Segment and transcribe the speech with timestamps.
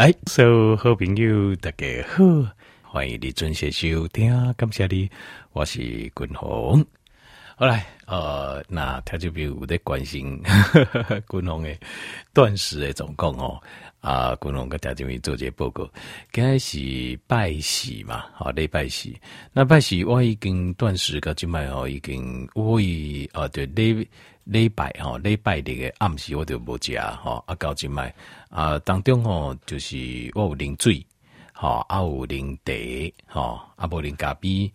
[0.00, 2.24] 来，所有好朋友大家好，
[2.80, 5.10] 欢迎你准时收听，感谢你，
[5.52, 6.82] 我是君鸿。
[7.54, 10.42] 好来，呃，那他就比如在关心
[11.28, 11.76] 君鸿的
[12.32, 13.60] 断食的状况哦。
[14.00, 15.84] 啊，君鸿跟大家做这个报告，
[16.32, 19.20] 今天是拜喜嘛，好，礼拜喜。
[19.52, 24.08] 那拜喜我已经断食到今麦哦，已经我以啊对礼
[24.50, 28.14] 礼拜哈礼拜的个暗时我就无食哈，啊到今麦
[28.48, 29.96] 啊当中吼就是
[30.34, 31.06] 我有啉水，
[31.52, 34.72] 吼啊有啉茶，吼啊无啉咖啡，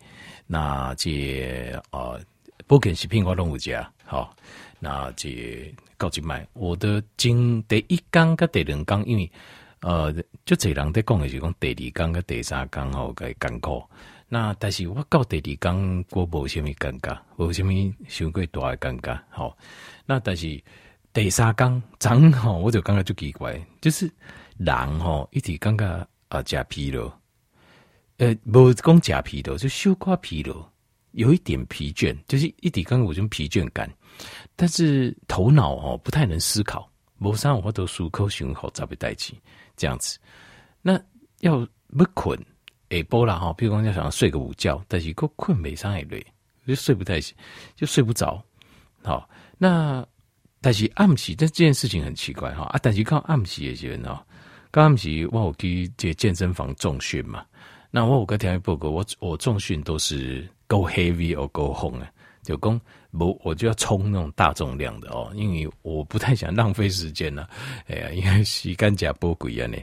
[0.47, 2.19] 那这呃
[2.67, 4.29] 保健食品我拢有食，吼
[4.79, 5.73] 那这。
[5.97, 9.31] 告急麦，我的经第一缸甲第二缸，因为
[9.79, 10.13] 呃，
[10.43, 13.81] 就这人在讲诶是讲第二缸甲第三缸吼个艰苦。
[14.27, 19.19] 那但是我到第二天，我无虾米尴尬，无虾米伤过大的尴尬。
[19.29, 19.55] 好，
[20.05, 20.61] 那但是
[21.13, 24.11] 第三缸刚好，我就感觉就奇怪，就是
[24.57, 27.11] 人吼一直感觉啊，假疲劳，
[28.17, 30.67] 呃，无讲假疲劳，就小可疲劳，
[31.11, 33.89] 有一点疲倦，就是一直感觉有种疲倦感。
[34.55, 39.39] 但是头脑哦不太能思考，某三我都思考想好早被带起
[39.77, 40.17] 这样子。
[40.81, 40.99] 那
[41.41, 41.59] 要
[41.95, 42.37] 不困
[42.89, 46.25] 哎波啦哈，比如讲要想要睡个午觉，但是够困没上也累，
[46.67, 47.35] 就睡不太醒，
[47.75, 48.43] 就睡不着。
[49.03, 50.05] 好，那
[50.61, 52.79] 但是暗时，但这件事情很奇怪哈啊！
[52.81, 54.19] 但是靠暗时的人哦，
[54.71, 57.45] 刚暗时我有去这健身房重训嘛，
[57.91, 62.11] 那我有个条件报告，我我重训都是 go heavy or go home 啊，
[62.43, 62.81] 就讲。
[63.17, 67.49] 不，我就要冲那种大重量的哦，因为我不太想浪费时间了。
[67.87, 69.77] 哎呀，因为时间加宝贵啊呢。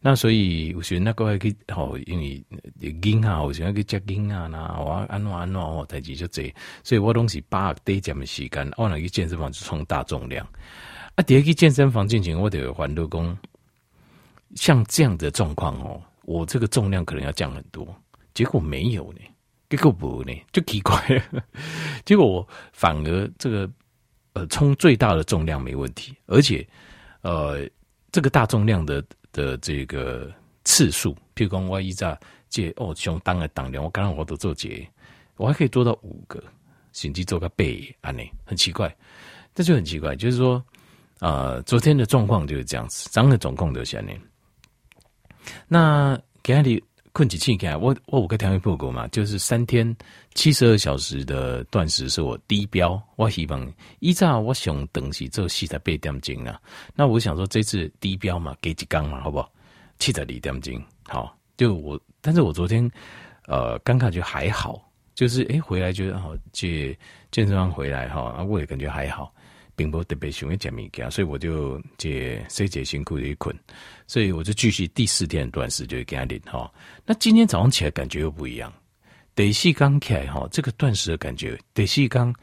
[0.00, 2.44] 那所以我选那个去哦，因为
[3.02, 6.52] 硬啊，我想去接硬啊，那我安怎安怎哦，代志就这，
[6.82, 10.46] 所以我拢是把得这么时间，我那去健身房就冲大重量。
[11.14, 13.36] 啊，第二去健身房进行，我得还多工。
[14.54, 17.86] 像这样的状况哦，我这个重量可能要降很多，
[18.34, 19.20] 结果没有呢。
[19.72, 21.42] 结果不呢，就奇怪了。
[22.04, 23.66] 结果我反而这个
[24.34, 26.66] 呃，冲最大的重量没问题，而且
[27.22, 27.66] 呃，
[28.10, 29.02] 这个大重量的
[29.32, 30.30] 的这个
[30.64, 32.14] 次数，譬如说我一在
[32.50, 34.86] 借哦，像当个当量，我刚刚我都做结，
[35.36, 36.44] 我还可以做到五个，
[36.92, 38.94] 甚至做个背啊，呢很奇怪，
[39.54, 40.62] 这就很奇怪，就是说
[41.20, 44.12] 呃，昨天的状况就是这样子，涨的总共留下呢。
[45.66, 46.78] 那给你。
[47.12, 49.94] 困起气来，我我五个条件报告嘛，就是三天
[50.34, 53.00] 七十二小时的断食是我低标。
[53.16, 56.58] 我希望依照我想等是做四十八点钟啊。
[56.94, 59.52] 那我想说这次低标嘛，给几缸嘛，好不好？
[59.98, 61.36] 七十二点钟，好。
[61.58, 62.90] 就我，但是我昨天
[63.46, 64.82] 呃刚感觉还好，
[65.14, 66.98] 就是诶、回来觉得好，去
[67.30, 69.32] 健身房回来哈，我也感觉还好。
[69.74, 73.54] 并不特别喜欢讲物件，所以我就借睡觉辛苦的一困，
[74.06, 76.70] 所以我就继续第四天的断食，就给他练哈。
[77.06, 78.72] 那今天早上起来感觉又不一样，
[79.34, 82.34] 第四刚起来哈，这个断食的感觉，第四刚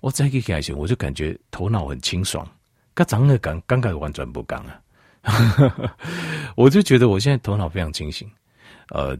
[0.00, 2.46] 我再给开始，我就感觉头脑很清爽，
[2.92, 4.78] 跟早上的感刚刚完全不刚啊，
[6.54, 8.30] 我就觉得我现在头脑非常清醒，
[8.90, 9.16] 呃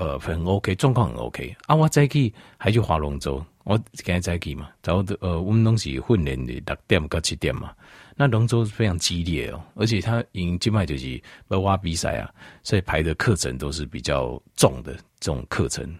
[0.00, 3.44] 呃很 OK，状况很 OK 啊，我再去还去划龙舟。
[3.64, 7.72] 我今天在去嘛，然后呃，我们东西训练的六点到七点嘛，
[8.16, 15.94] 那龙舟是非常激烈哦，而且他赢金麦就是要挖比赛啊，所以排的课程都是比较重的这种课程，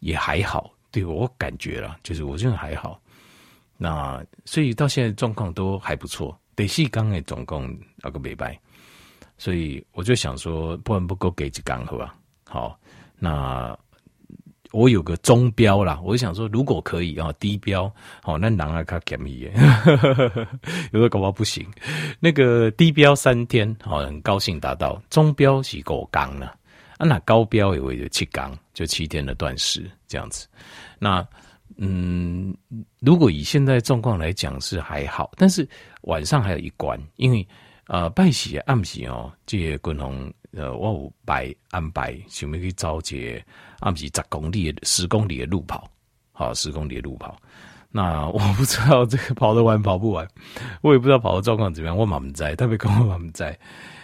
[0.00, 3.00] 也还好，对我感觉啦，就是我觉得还好。
[3.78, 8.60] 那所以到现在状况都还不错，第四缸诶总共那个礼拜，
[9.38, 12.14] 所以我就想说，不然不够给几缸好吧？
[12.44, 12.78] 好，
[13.18, 13.76] 那。
[14.70, 17.90] 我有个中标啦，我想说，如果可以啊，低标
[18.22, 19.50] 好，那狼啊卡便宜，
[20.92, 21.66] 有的搞不好不行。
[22.20, 25.00] 那个低标三天，好，很高兴达到。
[25.08, 26.54] 中标是五缸了，
[26.98, 30.46] 啊，那高标也会有七缸，就七天的断食这样子。
[30.98, 31.26] 那
[31.78, 32.54] 嗯，
[33.00, 35.66] 如果以现在状况来讲是还好，但是
[36.02, 37.48] 晚上还有一关，因为
[37.86, 40.30] 呃，拜喜暗喜哦，这些滚红。
[40.52, 43.42] 呃，我有排安排，想要去找一个，
[43.80, 45.90] 不是十公里的十公里的路跑，
[46.32, 47.36] 好，十公里的路跑。
[47.90, 50.28] 那我不知道这个跑得完跑不完，
[50.82, 51.96] 我也不知道跑的状况怎么样。
[51.96, 53.58] 我满不在，特别跟我满不在。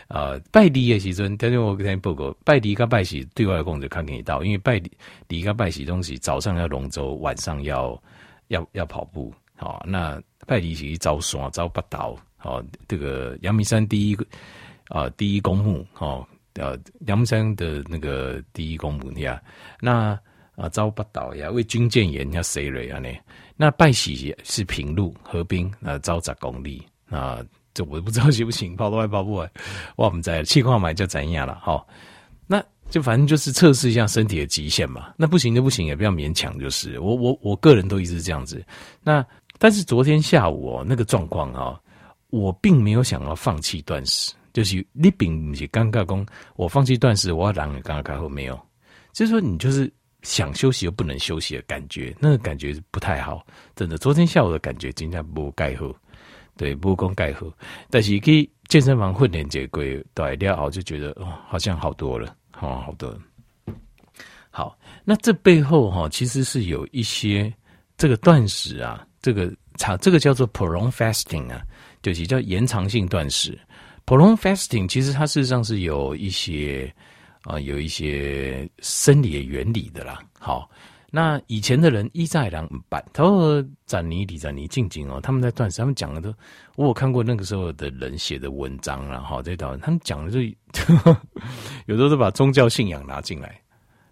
[0.08, 4.80] 呃，拜迪的时阵，但是我跟你报告，拜迪跟拜喜对外公就看得到，因为拜
[5.28, 8.02] 迪跟拜喜东西早上要龙舟，晚上要
[8.48, 9.32] 要要跑步。
[9.56, 14.24] 好，那拜迪是走山走北道，好，这个阳明山第一个
[14.88, 16.26] 啊、呃，第一公墓，好。
[16.54, 19.42] 呃，阳明山的那个第一公墓呀，
[19.80, 20.18] 那
[20.56, 22.98] 啊，招八岛呀，为军舰岩要谁了呀？
[23.00, 23.08] 呢？
[23.56, 26.80] 那拜喜是平路河滨，那招十公里
[27.10, 27.40] 啊，
[27.72, 29.50] 这我不知道行不行，跑都还跑不完。
[29.96, 31.58] 哇，我们在气矿买就怎样了？
[31.60, 31.84] 好，
[32.46, 35.12] 那就反正就是测试一下身体的极限嘛。
[35.16, 38.64] 那不行就不行，也不要勉强，就是我我我个人都一直这样子。
[39.02, 39.26] 那
[39.58, 41.80] 但是昨天下午哦，那个状况啊，
[42.30, 48.58] 我并没有想要放弃断食，就是你并不是尴尬讲，我放弃断食，我要让你尴尬后没有，
[49.12, 49.92] 就是说你就是。
[50.24, 53.46] 想休息又不能休息的感觉，那个感觉不太好，
[53.76, 53.98] 真的。
[53.98, 55.94] 昨天下午的感觉真的不盖好，
[56.56, 57.46] 对，不功盖好。
[57.90, 59.82] 但是去健身房混练这个
[60.14, 63.14] 对了后，就觉得哦，好像好多了，哦，好多。
[64.48, 67.52] 好，那这背后哈，其实是有一些
[67.98, 71.60] 这个断食啊，这个长这个叫做 prolonged fasting 啊，
[72.00, 73.58] 就是叫延长性断食。
[74.06, 76.92] Prolonged fasting 其实它事实上是有一些。
[77.46, 80.18] 啊，有一些生理的原理的啦。
[80.40, 80.66] 好，
[81.10, 86.34] 那以前的人一再两板，他说展尼李展尼静静哦，他们在断食，他们讲的都，
[86.76, 89.20] 我有看过那个时候的人写的文章啦。
[89.20, 90.40] 好，这道他们讲的就
[90.86, 91.20] 呵呵
[91.84, 93.60] 有时候都把宗教信仰拿进来，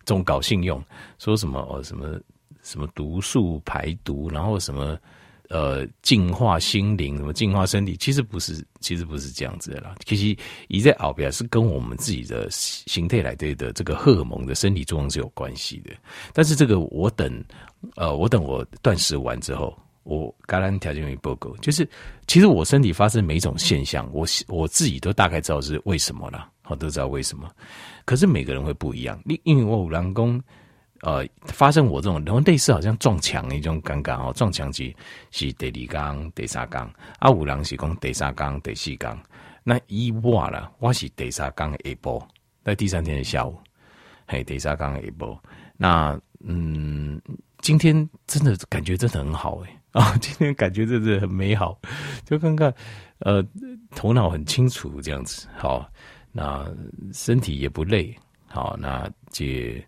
[0.04, 0.84] 中搞信用，
[1.18, 2.20] 说什么哦什么
[2.60, 4.98] 什么毒素排毒，然后什么。
[5.52, 9.94] 呃，净化心灵，什么净化身体，其实不是，其实不是这样子的啦。
[10.06, 10.34] 其实，
[10.68, 15.90] 一在奥比亚是跟我们自己的形态来对的这个荷尔蒙的身体作用是有关系的。
[16.32, 17.44] 但是这个我等，
[17.96, 21.86] 呃，我等我断食完之后，我橄榄条件与报告，就是
[22.26, 27.46] 其实我身体发生每一种现象，我我自己都大概知道是为什么了，我都知道为什么。
[28.06, 30.42] 可是每个人会不一样，因因为我有人讲。
[31.02, 34.94] 呃，发生我这种，然后类似好像撞墙那种尴尬哦，撞墙期
[35.32, 36.88] 是第二缸、第三缸，
[37.18, 39.20] 啊，有人是讲第三缸、第四缸，
[39.64, 42.24] 那一我啦，我是第三缸的下晡，
[42.62, 43.58] 在第三天的下午，
[44.28, 45.36] 嘿，第三缸的下晡，
[45.76, 47.20] 那嗯，
[47.58, 51.76] 今天真的感觉真的很好诶啊， 今天感觉真的很美好，
[52.24, 52.72] 就看看
[53.18, 53.44] 呃，
[53.90, 55.84] 头脑很清楚这样子，好，
[56.30, 56.64] 那
[57.12, 58.16] 身体也不累，
[58.46, 59.84] 好，那这。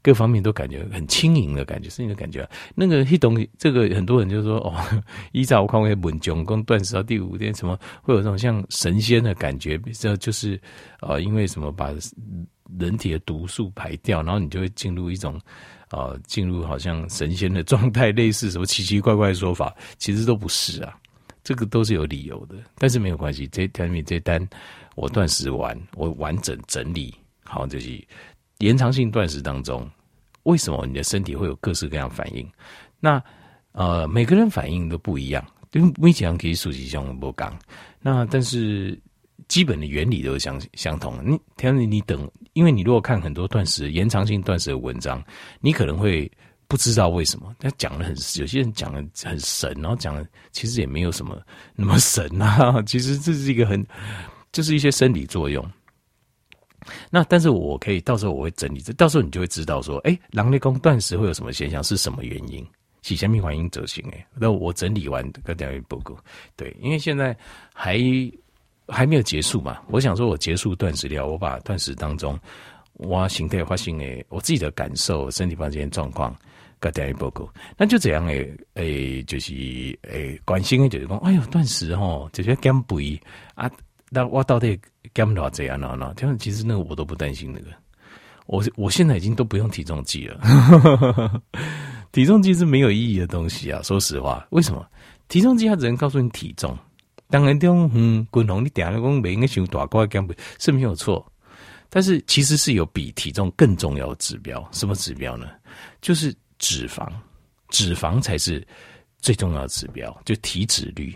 [0.00, 2.48] 各方面都感觉很轻盈的感觉，是你的感觉。
[2.74, 4.74] 那个一懂这个，很多人就说哦，
[5.32, 9.76] 依照我看会稳中跟断食到第五天，什么会有这种像神仙的感觉？
[9.92, 10.58] 这就是
[11.00, 11.92] 呃，因为什么把
[12.78, 15.40] 人体的毒素排掉，然后你就会进入一种
[15.90, 20.96] 呃，进入好像神仙的状态，类似什么奇奇怪怪的说法，其实都不是啊。
[21.42, 23.48] 这个都是有理由的，但是没有关系。
[23.48, 24.46] 这条米这单
[24.94, 28.00] 我断食完，我完整整理好，就是。
[28.58, 29.88] 延长性断食当中，
[30.42, 32.48] 为什么你的身体会有各式各样反应？
[32.98, 33.22] 那
[33.72, 37.56] 呃，每个人反应都不一样，因为每讲可以数据上不讲。
[38.00, 38.98] 那但是
[39.46, 41.22] 基本的原理都是相相同的。
[41.22, 45.22] 你，天你你等，因为你如果看很多断食延长性断食的文章，
[45.60, 46.28] 你可能会
[46.66, 47.54] 不知道为什么。
[47.60, 51.40] 他讲的很，有些人讲的很神，然后讲的其实也没有什么
[51.76, 52.82] 那么神啊。
[52.82, 53.86] 其实这是一个很，
[54.50, 55.64] 就是一些生理作用。
[57.10, 62.66] 那但是我可以到时候我会整理，这到时候你就会知道说，哎、欸，狼类宫断食会有什么现象，是什么原因？
[63.02, 66.16] 洗下面反应则行哎，那我整理完个调研报告，
[66.56, 67.34] 对，因为现在
[67.72, 67.98] 还
[68.88, 72.38] 还没有结束嘛，我想说我结束断食了，我把断食当中
[72.94, 76.36] 我形态发现诶，我自己的感受、身体方面状况
[76.80, 79.54] 个调研报告，那就这样诶，诶、就是
[80.02, 83.18] 诶、关心的就是讲，哎呦，断食吼，就是减肥
[83.54, 83.70] 啊。
[84.10, 84.78] 那我到底
[85.12, 86.12] 干多少这样那那？
[86.14, 87.68] 这样其实那个我都不担心那个，
[88.46, 91.42] 我我现在已经都不用体重计了，
[92.12, 93.80] 体重计是没有意义的东西啊。
[93.82, 94.86] 说实话，为什么？
[95.28, 96.76] 体重计它只能告诉你体重，
[97.28, 101.24] 当然这种嗯，滚红你点了讲每个想大块减肥是没有错，
[101.90, 105.46] 但是其实是有比体重更重要的指标，什么指标呢？
[106.00, 107.06] 就是脂肪，
[107.68, 108.66] 脂肪才是
[109.20, 111.14] 最重要的指标，就体脂率。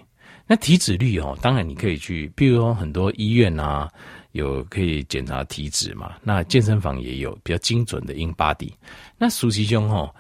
[0.53, 3.91] 那体脂率哦，当然你可以去，比如说很多医院啊，
[4.33, 6.13] 有可以检查体脂嘛。
[6.23, 8.71] 那健身房也有比较精准的 InBody。
[9.17, 10.15] 那熟悉兄哦，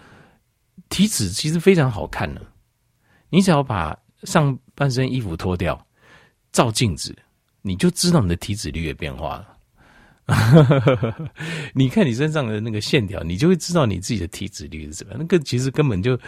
[0.89, 2.41] 体脂其实非常好看的。
[3.29, 5.79] 你只要把上半身衣服脱掉，
[6.51, 7.15] 照镜子，
[7.61, 9.49] 你就知道你的体脂率的变化了。
[11.75, 15.15] 你看你身上的那个线条，你就会知道你自己的体脂率是怎么。
[15.19, 16.19] 那个其实根本就，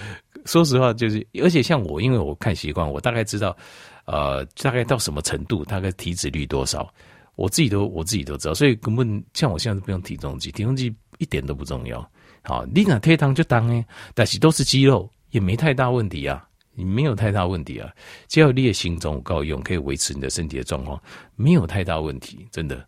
[0.45, 3.57] 说实话，就是而且像我，因为我看习惯，我大概知道。
[4.05, 6.93] 呃，大概到什么程度，大概体脂率多少，
[7.37, 12.07] 我自己都我自己都知道，所以根本像我现在都不用体重计，体重计一点都不重要。
[12.43, 13.85] 好，你那推糖就当哎，
[14.15, 17.91] 但是都是肌肉，也没太大问题啊，你没有太大问题啊，
[18.29, 21.03] 只要你的心脏够用，可以维持你的身体的状况，
[21.37, 22.87] 没有太大问题，真的。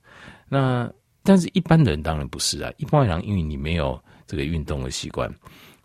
[0.48, 0.92] 那
[1.22, 5.32] 但是一般人当然不是啊，一般人因为你没有这个运动的习惯。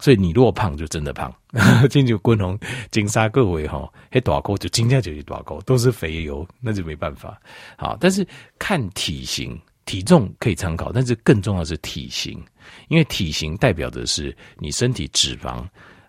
[0.01, 1.33] 所以你若胖就真的胖，
[1.89, 7.39] 进去滚红金沙各位哈，嘿大沟就金价就是大沟，都是肥油，那就没办法。
[7.77, 8.27] 好，但是
[8.57, 12.43] 看体型、体重可以参考，但是更重要的是体型，
[12.87, 15.63] 因为体型代表的是你身体脂肪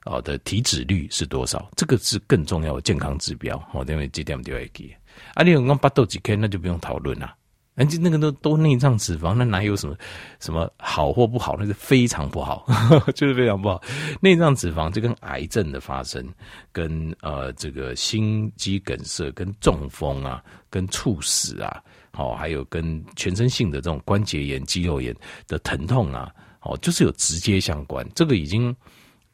[0.04, 3.58] 啊的体脂率是多少，这个是更重要的健康指标。
[3.70, 4.90] 好，因为这点就要记。
[5.34, 7.34] 啊，你有讲八豆几 K，那就不用讨论了。
[7.74, 9.96] 人家那个都都内脏脂肪，那哪有什么
[10.40, 11.56] 什么好或不好？
[11.58, 12.66] 那是非常不好，
[13.16, 13.80] 就是非常不好。
[14.20, 16.22] 内脏脂肪就跟癌症的发生，
[16.70, 25.16] 跟呃这个心肌梗塞、跟中风啊、跟猝死啊，好，还有跟全身性的这种关节炎、肌肉炎
[25.48, 28.06] 的疼痛啊，哦，就是有直接相关。
[28.14, 28.76] 这个已经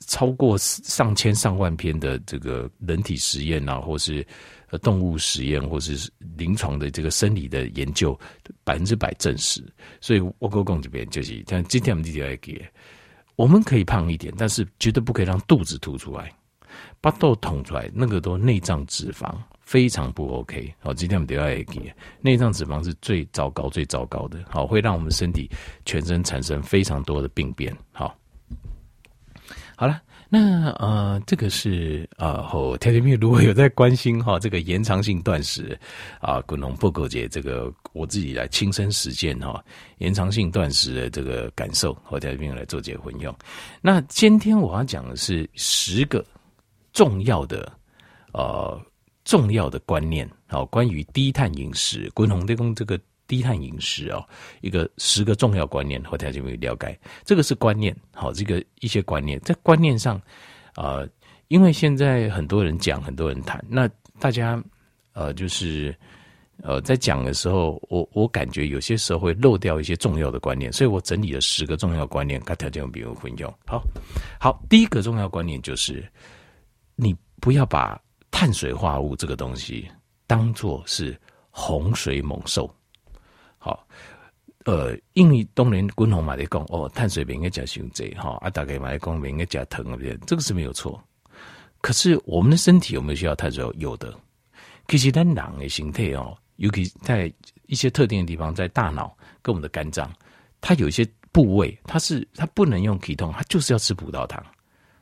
[0.06, 4.24] 超过上千上万篇的这个人体实验啊，或是。
[4.70, 8.18] 呃，动物实验或是临床的这个生理的研究，
[8.64, 9.64] 百分之百证实。
[10.00, 12.62] 所以，我哥公这边就是，像今天我们弟弟来给，
[13.36, 16.30] 我们可以胖一点，但是绝对不可以让肚子凸出来，
[17.00, 20.74] 把肚捅出来，那个都内脏脂肪，非常不 OK。
[20.80, 25.50] 好，今天我们都要给内脏脂肪是最糟糕、最糟糕的，好，会让我们身体
[25.86, 27.74] 全身产生非常多的病变。
[27.90, 28.14] 好，
[29.76, 30.02] 好了。
[30.30, 35.78] 那呃，这个是呃，后条件面如果有在关心哈，这个延长性断食
[36.20, 39.64] 啊，滚龙不苟节这个我自己来亲身实践哈，
[39.98, 43.34] 延长性断食的这个感受和条件面来做结婚用。
[43.80, 46.22] 那今天我要讲的是十个
[46.92, 47.72] 重要的
[48.32, 48.78] 呃
[49.24, 53.00] 重要的观念，好，关于低碳饮食，滚龙对公这个。
[53.28, 54.26] 低碳饮食哦，
[54.62, 56.98] 一个十个重要观念，和大家有没有了解？
[57.24, 60.16] 这个是观念，好，这个一些观念在观念上，
[60.74, 61.08] 啊、呃，
[61.48, 63.86] 因为现在很多人讲，很多人谈，那
[64.18, 64.60] 大家
[65.12, 65.94] 呃，就是
[66.62, 73.52] 呃，在讲的时候，我我感觉有些时候会漏掉一些重要的观念，所以我整理了十个重要观念，跟大家有没有混用？
[73.66, 73.82] 好，
[74.40, 76.02] 好，第一个重要观念就是，
[76.96, 79.86] 你不要把碳水化合物这个东西
[80.26, 81.14] 当做是
[81.50, 82.74] 洪水猛兽。
[83.58, 83.86] 好，
[84.64, 91.02] 呃，因为当年滚红嘛在讲哦，碳水不应该加胸椎哈，啊，大概嘛在讲不应该加糖啊，这个是没有错。
[91.80, 93.64] 可是我们的身体有没有需要碳水？
[93.76, 94.12] 有的。
[94.88, 97.32] 其实咱人的形态哦，尤其在
[97.66, 100.10] 一些特定的地方，在大脑跟我们的肝脏，
[100.60, 104.42] 它有一些部位，它是它不能用体痛，它就是要吃葡萄糖，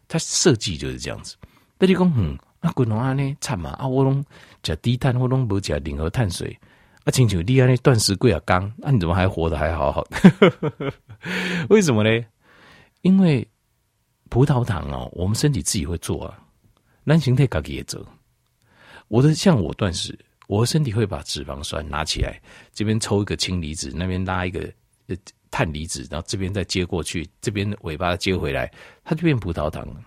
[0.08, 1.36] 它设计就是这样子。
[1.78, 4.24] 那你讲嗯，那滚红啊呢，惨嘛啊，我拢
[4.62, 6.58] 加低碳，我拢不加任何碳水。
[7.06, 10.92] 啊，清楚厉害那断食贵啊，刚，那你怎么还活得还好好的？
[11.70, 12.26] 为什么呢？
[13.02, 13.46] 因为
[14.28, 16.36] 葡萄糖哦，我们身体自己会做啊，
[17.04, 18.04] 男性太高也做。
[19.06, 24.68] 我的像我断食，我的身体会把脂肪酸拿起来，这边抽一个氢离子，那边拉一个
[25.06, 25.14] 呃
[25.48, 28.68] 碳离子，然后这边再接过去，这边尾巴接回来，
[29.04, 30.00] 它就变葡萄糖了。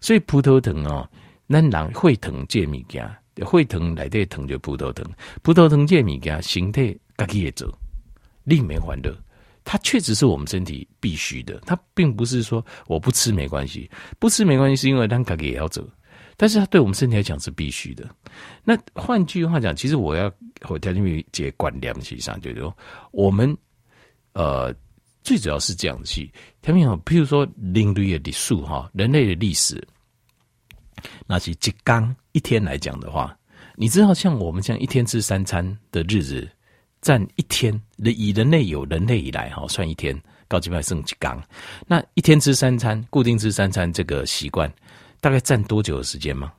[0.00, 1.10] 所以葡萄糖哦，
[1.48, 3.04] 那人会疼这物件。
[3.44, 5.04] 会疼来对疼就葡萄糖，
[5.42, 7.72] 葡萄糖这物件形态自己也走，
[8.44, 9.16] 另没欢乐。
[9.64, 15.86] 它确实是我们身体必须的，它并不是说我不吃没关系，不吃没关系是因为它自己也要走，
[16.38, 18.08] 但是它对我们身体来讲是必须的。
[18.64, 22.74] 那换句话讲，其实我要和条件面接观念实上就是说，
[23.10, 23.54] 我们
[24.32, 24.74] 呃
[25.22, 26.26] 最主要是这样子，
[26.62, 29.86] 条件好，譬如说人类的历史哈，人类的历史。
[31.26, 33.36] 那是一缸一天来讲的话，
[33.76, 36.48] 你知道像我们这样一天吃三餐的日子，
[37.00, 41.42] 占一天人以人类有人类以来哈算一天，高级派剩几缸，
[41.86, 44.72] 那一天吃三餐，固定吃三餐这个习惯，
[45.20, 46.52] 大概占多久的时间吗？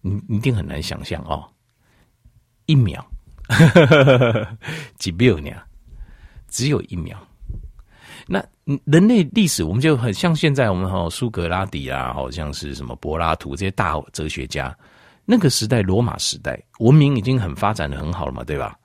[0.00, 1.48] 你你一定很难想象哦，
[2.66, 3.04] 一秒，
[4.98, 5.50] 几秒呢？
[6.48, 7.16] 只有一秒。
[8.26, 8.44] 那
[8.84, 14.76] 人类历史，我们就很像现在我们哈苏格拉底啊，好像是什么柏拉图这些大哲学家，
[15.24, 18.78] 那个时代罗马时代文明已经很发展的很好了嘛，对吧？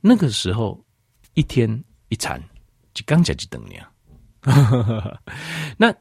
[0.00, 0.78] 那个时候
[1.34, 2.42] 一天一餐
[2.92, 5.18] 就刚讲就等你啊，
[5.78, 5.94] 那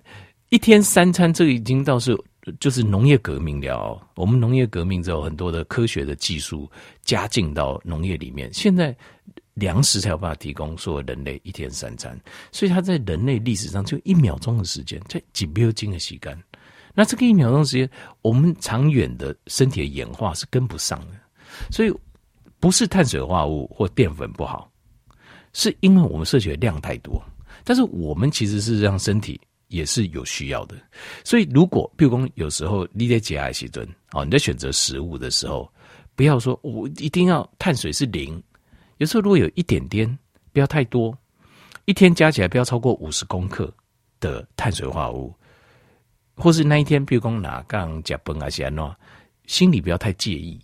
[0.50, 2.18] 一天三餐这已经倒是
[2.60, 4.02] 就是农业革命了。
[4.16, 6.70] 我们农业革命之后，很多的科学的技术
[7.04, 8.96] 加进到农业里面，现在。
[9.62, 12.20] 粮食才有办法提供所有人类一天三餐，
[12.52, 16.44] 所以他在人类历史上就一秒钟的时间，在几秒钟的时间。
[16.96, 17.88] 那这个一秒钟时间，
[18.24, 21.14] 我们长远的身体的演化是跟不上的。
[21.70, 21.94] 所以
[22.60, 24.70] 不是碳水化合物或淀粉不好，
[25.54, 27.24] 是因为我们摄取的量太多。
[27.64, 30.76] 但是我们其实是让身体也是有需要的。
[31.24, 35.72] 所以如果譬如说有时候你在节哀时阵哦，你在选择食物的时候，
[36.16, 38.42] 不要说我一定要碳水是零。
[39.02, 40.08] 有时候如果有一点点，
[40.54, 41.18] 不要太多，
[41.86, 43.74] 一天加起来不要超过五十公克
[44.20, 45.34] 的碳水化合物，
[46.36, 48.94] 或是那一天，比如讲哪杠加崩啊些喏，
[49.48, 50.60] 心里不要太介意。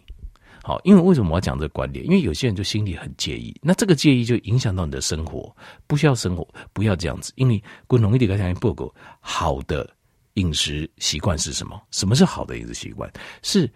[0.62, 2.06] 好，因为为什么我要讲这个观点？
[2.06, 5.52] 因为有些人就心里很介意，那这个介意就影响到你的生活，
[5.88, 7.34] 不需要生活，不要这样子。
[7.38, 9.90] 因为共同一点讲，报告好的
[10.36, 11.82] 饮食习惯是什么？
[11.90, 13.12] 什么是好的饮食习惯？
[13.42, 13.68] 是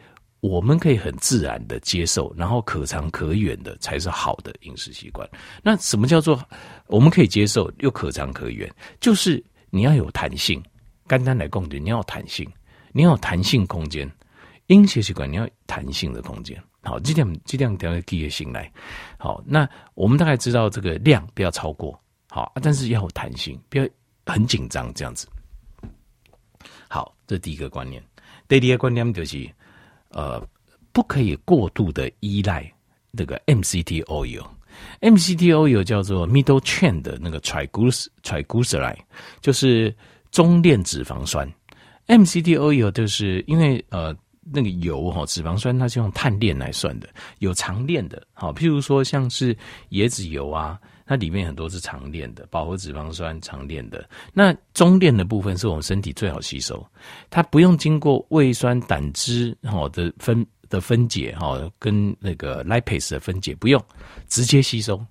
[0.42, 5.28] 我们可以很自然的接受，然后可长可远的才是好的饮食习惯。
[5.64, 6.44] 那什么叫做
[6.88, 8.70] 我们可以接受又可长可远？
[9.00, 10.62] 就是你要有弹性，
[11.08, 12.52] 肝胆来讲，你要弹性，
[12.92, 14.10] 你要有弹性空间。
[14.68, 16.62] 饮食习惯你要弹性的空间。
[16.82, 18.72] 好，这点这点调个记忆醒来。
[19.20, 23.88] 好，那我们大概知道这个量不要超过，好，但是要有弹性，不要
[24.26, 25.28] 很紧张这样子。
[26.90, 28.04] 好，这第一个观念。
[28.48, 29.48] 第二个观念就是，
[30.12, 30.42] 呃，
[30.92, 32.72] 不可以过度的依赖
[33.12, 34.46] 那个 MCT oil。
[35.02, 38.98] MCT oil 叫做 middle chain 的那个 triglyceride，
[39.42, 39.96] 就是
[40.32, 41.52] 中链脂肪酸。
[42.08, 44.16] MCT oil 就是因为呃。
[44.54, 49.56] 那个油哈，脂肪酸它是用碳链来算的，有长链的，好，譬如说像是
[49.92, 50.80] 椰子油啊，
[51.12, 54.10] 它里面很多是长链的，饱和脂肪酸长链的。
[54.32, 56.82] 那中链的部分是我们身体最好吸收，
[57.30, 63.84] 它不用经过胃酸胆汁哈的分的分解哈，跟那个 lipase 的分解不用，
[64.30, 65.06] 直接吸收。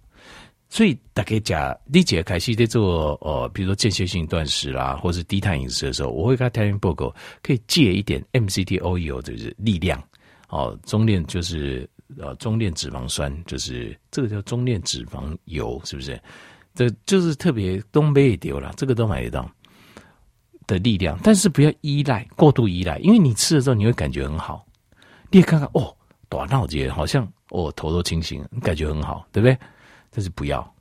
[0.71, 10.03] 所以大概讲，理解凯西在做呃，比如说间歇性断食啦，或是低碳饮食的时候，我会跟他谈报告，可以借一点 MCT oil 就是力量
[10.49, 11.87] 哦，中链就是
[12.19, 16.21] 呃中链脂肪酸，就是这个叫中链脂肪油，是不是？
[16.75, 19.51] 这就是特别东北也丢了，这个都买得到
[20.67, 24.65] 的力量，但是不要依赖过度依赖，因为你吃了之后你会感觉很好，
[25.31, 25.95] 你也看看哦，
[26.29, 29.59] 短脑节好像哦头都清醒，你感觉很好，对不对？
[30.11, 30.75] 但是不要，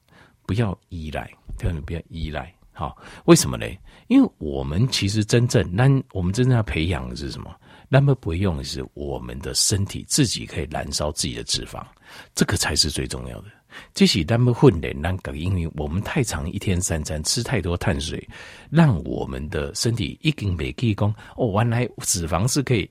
[0.45, 2.53] 不要依赖，千万不要依赖。
[2.71, 2.95] 好，
[3.25, 3.65] 为什么呢？
[4.07, 5.83] 因为我们其实真正，那
[6.13, 7.53] 我们真正要培养的是什么？
[7.89, 11.83] 那么不用的是我们的身体自己可以燃烧自己的脂肪，
[12.35, 13.45] 这个才是最重要的。
[13.93, 18.27] 这是那么混的，那个因为我们太长一天三餐吃太多碳水，
[18.69, 22.89] 让我们的身体已经没记功哦，原来脂肪是可以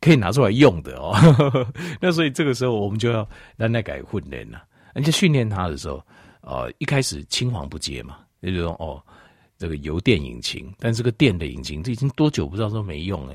[0.00, 1.16] 可以拿出来用的哦。
[2.00, 4.62] 那所以这个时候我们就要让那改混练了。
[4.94, 6.04] 而且训练他的时候，
[6.42, 9.02] 呃，一开始青黄不接嘛，就是说，哦，
[9.58, 13.34] 这个油电引擎，但这个电的引擎，这已经多久不知道都没用了。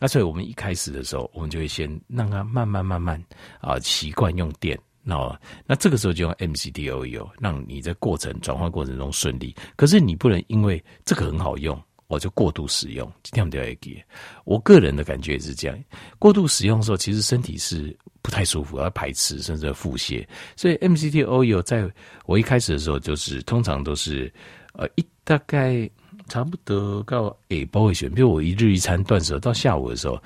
[0.00, 3.22] 那所以我们一开始的时候，我们就会先让它慢慢慢慢
[3.60, 9.54] 啊习惯用电，那那这个时候就用 MCT oil，让你在过程转换过程中顺利。
[9.76, 11.80] 可是你不能因为这个很好用。
[12.06, 14.04] 我就过度使用，今天我们就要给。
[14.44, 15.84] 我个人的感觉也是这样，
[16.18, 20.26] 过度使用的时候，其实身体是不太舒服，要排斥，甚至腹泻。
[20.56, 21.88] 所以 MCT oil 在
[22.26, 24.28] 我一开始的时候，就是通常都是
[24.72, 25.88] 呃一大概
[26.30, 30.16] 差不多到诶不会选，比如我一日一餐断食到下午的时候，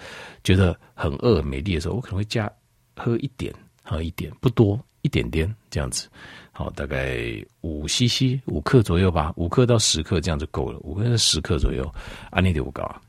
[0.44, 2.48] 觉得很饿没力的时候，我可能会加
[2.94, 6.06] 喝一点，喝一点不多，一点点这样子。
[6.52, 7.18] 好，大概
[7.62, 11.90] 五 CC 五克左右吧，五克到十克这样就够了，五克到十克左右，
[12.30, 13.00] 安利的不高啊。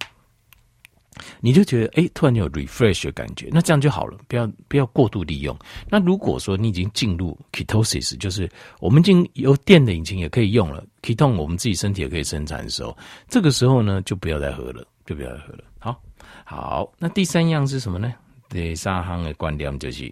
[1.39, 5.57] 你就觉得哎、突然有 refresh 的感觉，那这样就好了，不要不要过度利用。
[5.89, 8.49] 那如果说你已经进入 ketosis，就是
[8.79, 12.97] 我们进有电的引擎也可以用了，ketone 我们自己身体也可以生产的时候，
[13.27, 15.63] 这个时候呢就不要再喝了，就不要再喝了。
[15.79, 16.01] 好，
[16.43, 18.13] 好，那第三样是什么呢？
[18.49, 20.11] 第三项的观念就是，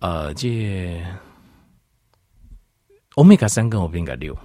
[0.00, 1.02] 呃，这。
[3.14, 4.36] 欧米伽三跟欧米伽六，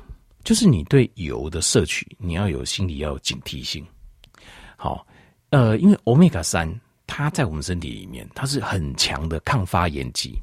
[0.46, 3.86] 就是你对油的摄取，你要有心理要有警惕性。
[4.84, 5.06] 好，
[5.52, 6.68] 呃，因为欧米伽三
[7.06, 10.42] 它在我们身体里面，它是很强的抗发炎剂，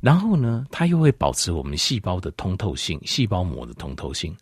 [0.00, 4.34] 然后呢，它又会保持我们细胞的通透性，细胞膜的通透性。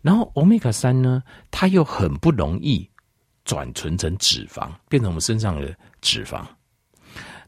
[0.00, 2.88] 然后欧米伽三呢，它又很不容易
[3.44, 6.42] 转存成脂肪，变成我们身上的脂肪。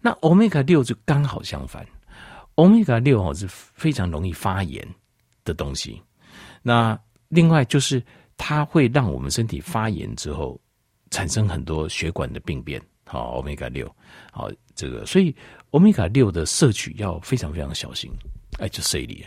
[0.02, 1.82] 那欧米伽六就刚好相反。
[2.56, 4.86] 欧米伽六哦是非常容易发炎
[5.46, 6.02] 的东西，
[6.60, 8.04] 那另外就是
[8.36, 10.60] 它会让我们身体发炎之后
[11.14, 12.82] 产生很多血管的病变。
[13.06, 13.86] 好，欧米伽六，
[14.32, 15.32] 好这个，所以
[15.70, 18.10] 欧米伽六的摄取要非常非常小心。
[18.58, 19.24] 哎，就这里，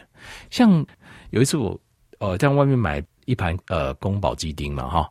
[0.50, 0.86] 像
[1.30, 1.80] 有一次我
[2.20, 5.10] 呃在外面买一盘呃宫保鸡丁嘛哈，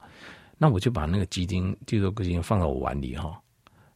[0.59, 3.41] 那我就把那个鸡丁这个鸡丁放到我碗里哈，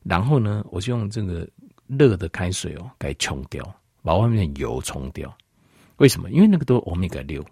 [0.02, 1.46] 然后呢我就用这个
[1.86, 3.62] 热的开水哦给冲掉。
[4.02, 5.36] 把外面的油冲掉，
[5.98, 6.30] 为什么？
[6.30, 7.44] 因为那个都欧米伽六，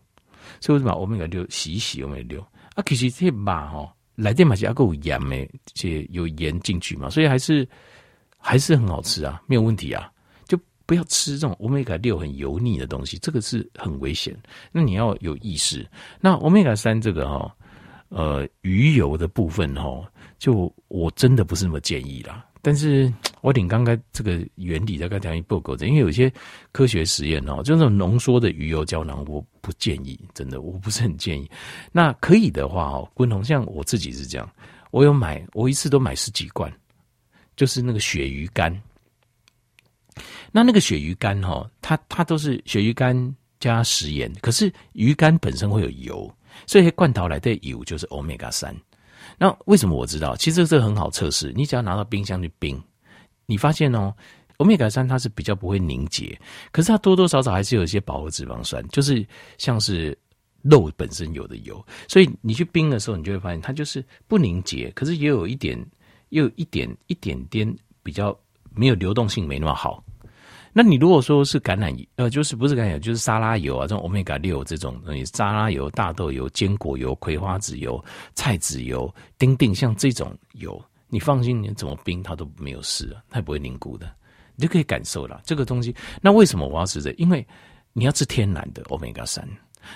[0.61, 2.41] 所以我就把欧米伽六洗一洗欧米伽六
[2.75, 2.83] 啊。
[2.87, 7.67] 其实这把哈来电嘛是要够盐诶，这有盐进去嘛，所以还是
[8.37, 10.11] 还是很好吃啊，没有问题啊。
[10.47, 14.37] 就不要吃这种欧米伽六很油腻的东西，这个是很危险。
[14.73, 15.89] 那你要有意识。
[16.21, 17.55] 那欧米伽三这个哈，
[18.09, 20.05] 呃，鱼油的部分哈，
[20.37, 22.45] 就我真的不是那么建议啦。
[22.69, 26.31] 但是我顶刚刚这个原理大概讲一报告的，因为有些
[26.71, 31.51] 科学实验哦，就那种浓缩的鱼油胶囊，我不建议，真的我不是很建议。
[31.91, 34.47] 那可以的话哦，滚筒像我自己是这样，
[34.91, 36.71] 我有买，我一次都买十几罐，
[37.57, 38.71] 就是那个鳕鱼干。
[40.53, 46.31] 那那个鳕鱼干哈，它它都是鳕鱼干加食盐，可是鱼干本身会有油，
[46.67, 48.77] 所以罐头来的油就是欧米伽三。
[49.39, 50.37] 那为什么我知道？
[50.37, 52.83] 其实这个很好测试，你只要拿到冰箱去冰，
[53.47, 54.13] 你发现哦，
[54.57, 56.39] 欧米伽三它是比较不会凝结，
[56.73, 59.25] 可是它多多少少还是有一些饱和脂肪酸，就是
[59.57, 60.19] 像是
[60.63, 65.79] 肉本身有的油，所以你去冰的时候，你就会发现它就是不凝结，可是也有一点，
[66.31, 68.37] 又有一点一点点比较
[68.75, 70.03] 没有流动性，没那么好。
[70.73, 78.03] 那你如果说是橄榄油，呃，就是不是橄榄油，就是沙拉油啊，这种欧米伽六这种东西，沙拉油、大豆油、坚果油、葵花籽油、
[78.35, 84.11] 菜籽油、丁丁，像这种油，你放心，你怎么冰它都没有事啊，它也不会凝固的，
[84.57, 85.95] 你就可以感受了这个东西。
[86.21, 87.11] 那为什么我要吃这？
[87.13, 87.45] 因为
[87.93, 89.49] 你要吃天然的欧米伽三，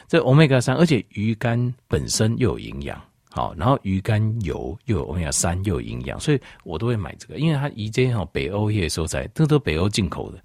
[0.09, 3.01] 这欧米伽三，而且鱼肝本身又有营养，
[3.33, 10.39] 好，然后鱼肝油又有欧米伽三又有营养，所以我都会买这个，因为它以前哈北欧也收在，这都北欧进口的。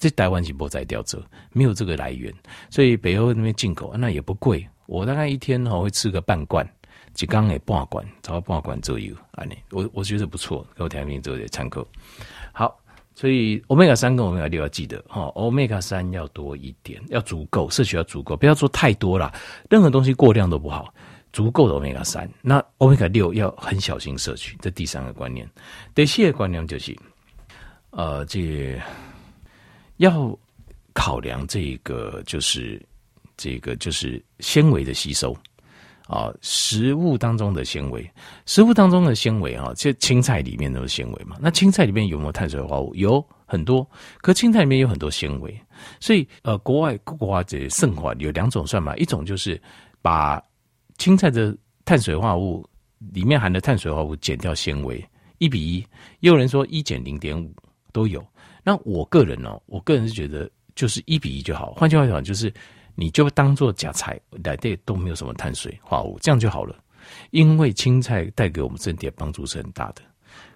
[0.00, 2.34] 这台湾是不在掉这，没有这个来源，
[2.68, 4.66] 所以北欧那边进口那也不贵。
[4.86, 6.68] 我大概一天哈会吃个半罐，
[7.12, 9.44] 几缸也半罐，超半罐左右啊。
[9.44, 11.86] 你我我觉得不错，给我调明做点参考。
[12.52, 12.76] 好，
[13.14, 19.32] 所以欧米伽三跟欧米伽六要记得哈，欧米伽三要多一点，要足够，摄取要足够，不要做太多啦。
[19.70, 20.92] 任何东西过量都不好，
[21.34, 24.56] 足够的欧米伽三，那欧米伽六要很小心摄取。
[24.62, 25.46] 这第三个观念，
[25.94, 26.96] 第四个观念就是，
[27.90, 28.80] 呃，这。
[29.98, 30.36] 要
[30.92, 32.84] 考量这个，就是
[33.36, 35.32] 这个，就是纤维的吸收
[36.08, 38.04] 啊，食物当中的纤维，
[38.44, 41.36] 食物当中的纤维啊，其实青菜里面都是纤维嘛。
[41.40, 42.94] 那青菜里面有没有碳水化合物？
[42.96, 45.56] 有很多，可青菜里面有很多纤维，
[46.00, 49.60] 所以呃，国外国外这算法有两种算法，一种就是
[50.02, 50.42] 把
[50.98, 52.68] 青菜的碳水化合物
[53.12, 55.04] 里面含的碳水化合物减掉纤维，
[55.38, 55.78] 一比一，
[56.20, 57.54] 也有人说一减零点五
[57.92, 58.24] 都有。
[58.62, 61.72] 那我个人呢、我个人是觉得就是一比一就好。
[61.72, 62.52] 换句话讲，就是
[62.94, 66.76] 你就当做假菜来对都没有什么碳水化合物，这样就好了。
[67.30, 70.00] 因为青菜带给我们身体的帮助是很大的，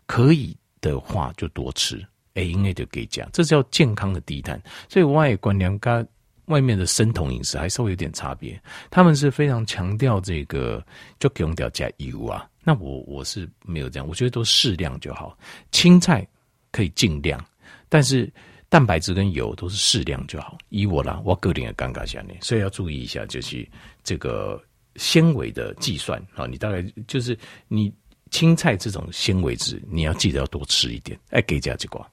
[0.06, 2.02] 可以的话就多吃。
[2.34, 4.58] 哎，应该就可以讲，这叫健康的低碳。
[4.88, 6.08] 所以外观念跟
[6.48, 8.60] 外面的生酮饮食还稍微有点差别。
[8.90, 10.84] 他们是非常强调这个
[11.18, 12.48] 就不用掉加油啊。
[12.64, 15.38] 那我我是没有这样，我觉得都适量就好。
[15.72, 16.26] 青菜
[16.72, 17.42] 可以尽量。
[17.88, 18.30] 但是
[18.68, 20.58] 蛋白质跟油都是适量就好。
[20.68, 23.66] 以我啦，我个人的尴尬下面，所以要注意一下，就是
[24.04, 24.62] 这个
[24.96, 26.46] 纤维的计算啊。
[26.46, 27.90] 你大概就是你
[28.30, 31.18] 青菜这种纤维质，你要记得要多吃一点。
[31.30, 32.06] 哎，给加几瓜。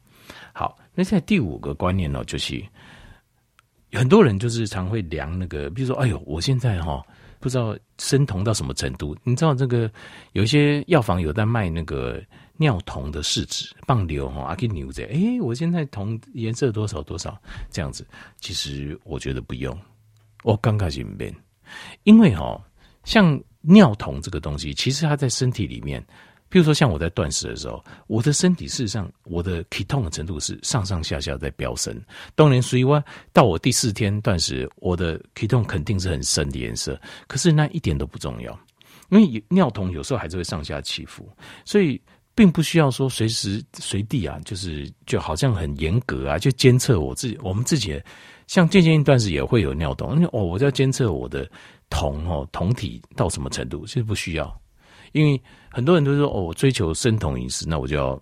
[0.53, 2.63] 好，那现在第五个观念呢，就是
[3.91, 7.03] 很多人就是常会量那个，比如说，哎呦，我现在哈
[7.39, 9.17] 不知道生酮到什么程度。
[9.23, 9.91] 你知道这个
[10.33, 12.21] 有一些药房有在卖那个。
[12.57, 17.37] 尿酮的试纸，棒流哈，阿给牛仔，哎，我现在酮颜色多少多少
[17.69, 18.07] 这样子，
[18.39, 19.77] 其实我觉得不用，
[20.41, 21.35] 我刚开始变，
[22.03, 22.57] 因为哈，
[23.03, 26.01] 像尿酮这个东西，其实它在身体里面，
[26.49, 31.99] 譬如说像我在断食的时候，我的身体事实上我的 ketone 的程度是上上下下在飙升，
[32.35, 33.03] 当然所以我
[33.33, 38.57] 到我第四天断食，我的 ketone 肯定是很深的颜色，可是那一点都不重要，
[39.09, 41.27] 因为尿酮有时候还是会上下起伏，
[41.65, 42.01] 所以。
[42.37, 47.39] 并不需要说随时随地啊，就是就好像很严格啊，就监测我自己。
[47.41, 47.97] 我们自己
[48.45, 51.49] 像间歇性断食也会有尿酮，因为哦，我在监测我的
[51.89, 54.61] 酮哦酮体到什么程度，其实不需要。
[55.11, 58.21] 因为很多人都说哦，我追求生酮饮食，那我就要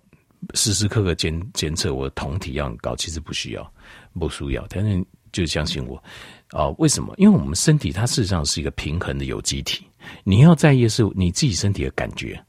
[0.54, 3.72] 时时刻刻监监测我的酮体要很高，其实不需要，
[4.18, 4.66] 不需要。
[4.68, 6.02] 但是就相信我
[6.50, 7.14] 啊，为什么？
[7.18, 9.84] 因为我们身体它事实上是一个平衡的有机体，
[10.22, 12.42] 你要在意的是你自己身体的感觉。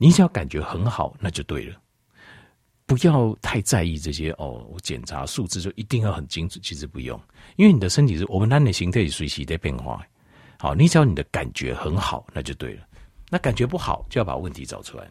[0.00, 1.76] 你只要感觉很好，那就对了，
[2.86, 4.64] 不要太在意这些哦。
[4.72, 7.20] 我检查数字就一定要很精准，其实不用，
[7.56, 10.00] 因为你的身体是我们人的形态随时在变化。
[10.56, 12.82] 好，你只要你的感觉很好，那就对了。
[13.30, 15.08] 那感觉不好，就要把问题找出来。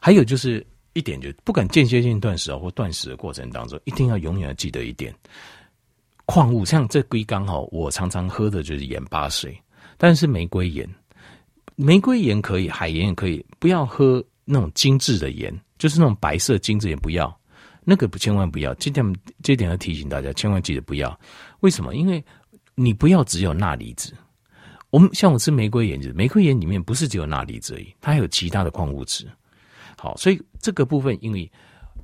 [0.00, 5.14] 还有就是一点，就不管间歇性断食啊或断食的过程当中，一定要永远记得一点：
[6.26, 9.56] 矿物像这龟缸哈，我常常喝的就是盐巴水，
[9.96, 10.88] 但是玫瑰盐。
[11.76, 17.34] 玫瑰盐可以，海盐也可以，不要喝那种精致的盐，就是那种白色精致盐不要。
[17.84, 19.04] 那个不千万不要，这点
[19.42, 21.18] 这点要提醒大家，千万记得不要。
[21.60, 21.96] 为什么？
[21.96, 22.24] 因为
[22.74, 24.14] 你不要只有钠离子。
[24.92, 29.26] 我们像我吃玫瑰盐，就是玫瑰盐里面不是只有钠离子而已，它还有其他的矿物质。
[29.96, 31.50] 好，所以这个部分，因为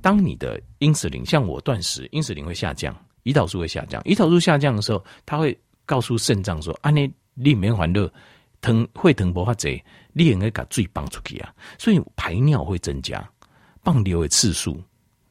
[0.01, 8.11] 当你的因子灵，像我断食，因子灵会下降，胰岛素会下降，胰岛素下降的时候，它会告诉肾脏说：“啊，你里面还热，
[8.59, 13.29] 疼会疼不发贼，你应该把水放出去啊。”所以排尿会增加，
[13.83, 14.81] 放尿的次数。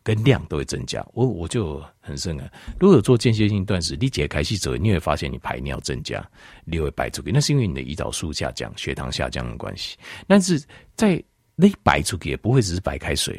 [0.09, 2.51] 跟量都会增加，我我就很深啊。
[2.81, 6.27] 如果有做间歇性断食，你解开气之后，你会发现你排尿增加，
[6.65, 9.99] 你会排出去，那是因为你的胰岛素下降、血糖下降的关系。
[10.27, 10.65] 但是
[10.97, 11.23] 在
[11.57, 13.39] 你排出去也不会只是白开水，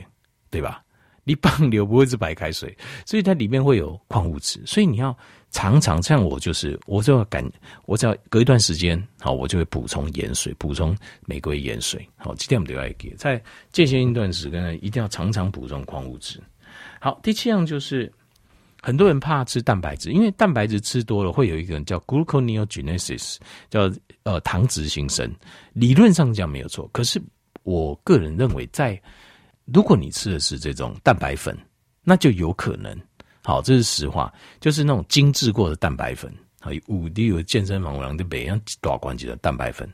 [0.52, 0.84] 对吧？
[1.24, 5.16] 你放流不会是白开水，所以它里面会有矿物质，所以你要
[5.50, 7.44] 常常像我就是，我就要赶，
[7.88, 13.10] 我只要隔一段时间，好，我就会补充盐水，补充玫瑰盐水，好，这点我们都要给。
[13.16, 16.40] 在间歇性断食跟一定要常常补充矿物质。
[17.00, 18.12] 好，第七样就是
[18.82, 23.38] 很多人怕吃蛋白质，因为蛋白质吃多了会有一个人叫 gluconeogenesis，
[23.70, 23.92] 叫
[24.24, 25.34] 呃糖质新生。
[25.74, 27.22] 理论上讲没有错，可是
[27.64, 29.02] 我个人认为在，
[29.66, 31.58] 如果你吃的是这种蛋白粉，
[32.04, 32.98] 那就有可能。
[33.44, 39.90] 好，这是实话，就是那种精致过的蛋白粉，还有五 D 有健身房我的每样大关节的蛋白粉。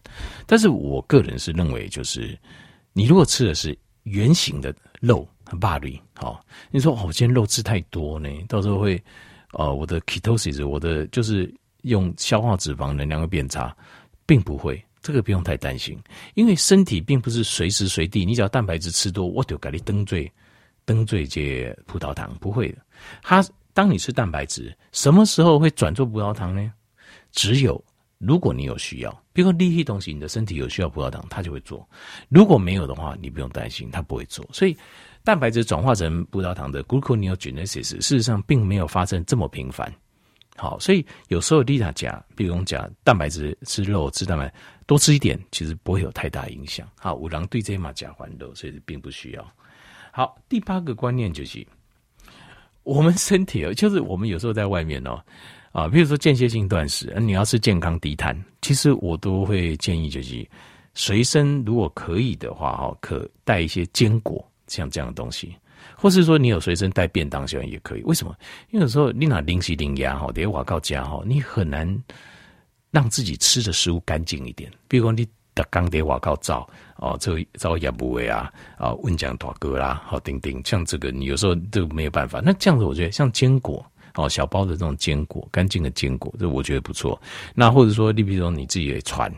[0.47, 2.37] 但是我个人是认为，就是
[2.93, 5.27] 你如果吃的是圆形的肉。
[5.45, 9.01] 很霸凌，好，你说哦，我今天肉吃太多呢，到时候会，
[9.53, 11.53] 呃，我的 ketosis，我的就是
[11.83, 13.75] 用消化脂肪能量会变差，
[14.25, 15.97] 并不会，这个不用太担心，
[16.33, 20.31] 因为身体并不是随时随地，你只要蛋白质吃多，我就给你登罪，
[20.83, 22.77] 登罪接葡萄糖，不会的。
[23.21, 26.71] 它当你吃蛋白质，什么时候会转做葡萄糖呢？
[27.31, 27.83] 只有。
[28.17, 31.85] 如果你有需要，比如说利益东西，你的身体有需要葡萄糖，它就会做；
[32.29, 34.47] 如果没有的话，你不用担心，它不会做。
[34.53, 34.75] 所以，
[35.25, 39.91] 蛋白质转化成葡萄糖的 gluconeogenesis 事实上并没有发生这么频繁。
[40.55, 44.53] 好，所以有时候利他钾，比如讲蛋白质吃肉吃蛋白
[44.85, 46.87] 多吃一点，其实不会有太大影响。
[46.97, 49.45] 好，五郎对这马钾还肉，所以并不需要。
[50.11, 51.67] 好，第八个观念就是，
[52.83, 55.21] 我们身体就是我们有时候在外面哦。
[55.73, 60.47] 啊，比如说间歇性断食，你要吃健康低碳，其实我都会建议就是
[60.93, 65.55] 随身如果可以的话，哈，可带一些坚果，像这样的东西，
[65.95, 68.03] 或是说你有随身带便当箱也可以。
[68.03, 68.35] 为什么？
[68.71, 71.87] 因为有时候你拿零食零压哈，得瓦告家哈，你很难
[72.91, 74.71] 让自己吃的食物干净一点。
[74.87, 82.41] 比如说你的刚得瓦告照哦，这照也不会啊啊，温讲大哥啦，好丁丁，像这个你有时候都没有办法。
[82.43, 83.85] 那这样子，我觉得像坚果。
[84.17, 87.21] 哦，小包的这种坚果，干净的坚果，这我觉得不错。
[87.53, 89.29] 那或者说，你比如说你自己也传，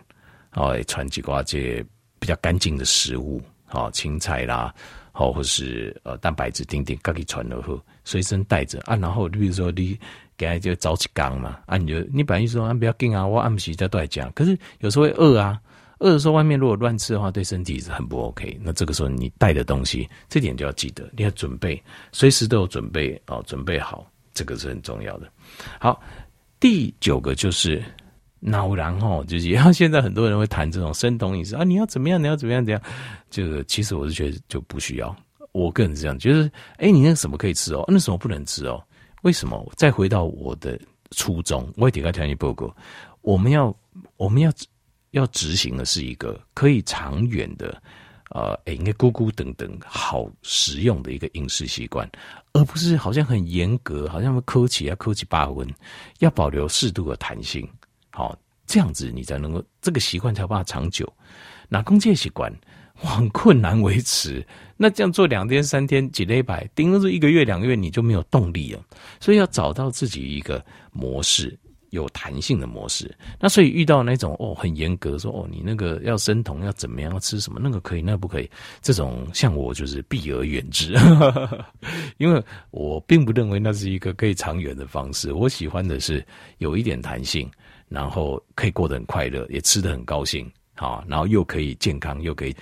[0.53, 1.83] 哦，也传几瓜这
[2.19, 4.71] 比较干净的食物，哦，青菜啦，
[5.17, 8.95] 好，或是呃蛋白质，丁丁可以传了后，随身带着啊。
[8.97, 9.97] 然后你比如说你
[10.37, 14.31] 给他就早起缸嘛，啊，你就你本来说啊不要紧啊，我按不起再都来讲。
[14.33, 15.59] 可是有时候会饿啊，
[15.97, 18.59] 饿的时候外面如果乱吃的话，对身体是很不 OK。
[18.61, 24.05] 那这个时候你带的东西，这点就要记得，你要准备，随时都有准备哦，准备好。
[24.35, 25.27] 这个是很重要的。
[25.79, 25.99] 好，
[26.59, 27.83] 第九个就是
[28.39, 32.21] 脑然后就是，然后现在很多人会谈这种生酮饮食啊，你要怎么样？
[32.21, 32.63] 你要怎么样？
[32.63, 32.81] 怎样？
[33.29, 35.15] 这个其实我是觉得就不需要。
[35.51, 37.83] 我个人是这样，就是哎，你那个什么可以吃哦？
[37.87, 38.83] 那什么不能吃哦？
[39.23, 39.71] 为什么？
[39.75, 40.79] 再回到我的
[41.11, 42.75] 初衷，我也提个条件报告，
[43.21, 43.75] 我们要
[44.17, 44.51] 我们要
[45.11, 47.81] 要执行的是一个可以长远的。
[48.31, 52.07] 呃，诶，应该咕咕等等好实用的一个饮食习惯，
[52.51, 55.65] 而不是好像很严格，好像会抠起啊抠起八分，
[56.19, 57.65] 要保留适度的弹性，
[58.17, 61.07] 好，这样子你才能够这个习惯才有办法长久。
[61.69, 62.51] 那工作习惯
[62.95, 64.43] 很困难维持，
[64.75, 68.83] 那这样做两天三天几礼拜，顶多是一个月两个月你就没有动力了，
[69.19, 71.55] 所以要找到自己一个模式。
[71.91, 78.51] 有弹性的模式，那所以遇到那种哦很严格说哦你那个要生酮要怎么样要吃什么那个可以那个不可以
[78.81, 80.93] 这种像我就是避而远之，
[82.19, 85.31] 因为我并不认为那是一个可以长远的方式。
[85.31, 86.23] 我喜欢的是
[86.57, 87.49] 有一点弹性，
[87.89, 92.55] 然后可以过得很快乐，也吃得很高兴，好，然后又可以健康，又可以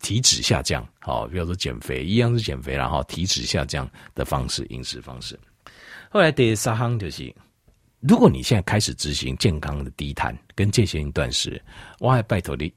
[0.00, 5.38] 体脂下降，好，比如说减肥一样是减肥，然后体脂下降的方式饮食方式。
[6.10, 7.34] 后来第三行就是。
[8.02, 11.62] 如果你现在开始执行健康的低碳跟间歇性断食，
[11.98, 12.72] 我还拜托你，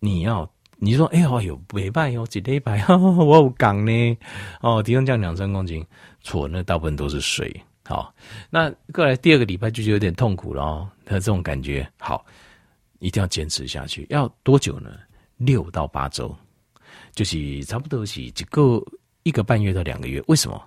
[0.00, 4.18] 你要你说哎呦有，没办哟，几礼拜 我有讲呢
[4.62, 5.86] 哦，体重降两三公斤，
[6.22, 7.54] 错，那大部分都是水。
[7.86, 8.12] 好，
[8.50, 12.26] 那过来第二个礼拜就是有点痛苦了哦，他这种感觉好，
[12.98, 14.90] 一定要坚持下去，要多久呢？
[15.36, 16.34] 六到八周，
[17.14, 18.82] 就是差不多是一个
[19.22, 20.22] 一个半月到两个月。
[20.26, 20.60] 为什么？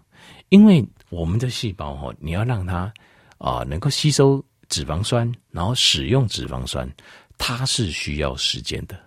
[0.49, 2.91] 因为我们的细胞哈，你要让它
[3.37, 6.89] 啊能够吸收脂肪酸，然后使用脂肪酸，
[7.37, 8.97] 它是需要时间的。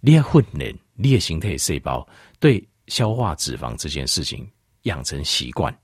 [0.00, 2.06] 你要训练你的形态细胞
[2.38, 4.48] 对消化脂肪这件事情
[4.82, 5.74] 养成习惯，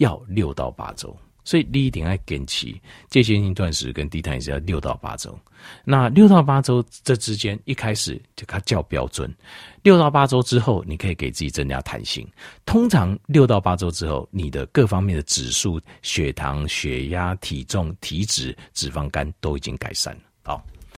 [0.00, 1.16] 要六到八周。
[1.42, 2.66] 所以你一定要坚持
[3.08, 5.36] 间歇性断食跟低碳饮食要六到八周。
[5.84, 9.34] 那六到八周这之间，一开始就它较标准。
[9.82, 12.28] 六到八周之后，你可以给自己增加弹性。
[12.66, 20.20] 通常六到八周之后，你的各方面的指数、血糖、血压、体重、体脂、脂肪肝都已经改善了。